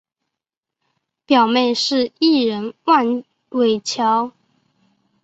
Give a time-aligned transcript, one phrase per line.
[1.27, 4.31] 表妹是艺人万玮乔。